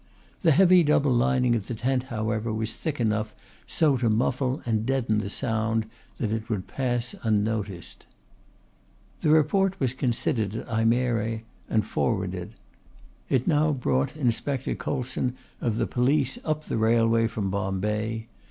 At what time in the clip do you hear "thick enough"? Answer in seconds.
2.73-3.35